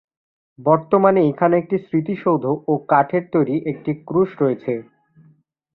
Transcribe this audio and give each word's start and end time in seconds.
বর্তমানে 0.59 1.21
এখানে 1.31 1.55
একটি 1.57 1.77
স্মৃতিসৌধ 1.85 2.43
ও 2.67 2.73
কাঠের 2.91 3.23
তৈরি 3.33 3.55
একটি 3.71 3.91
ক্রুশ 4.07 4.29
রয়েছে। 4.41 4.73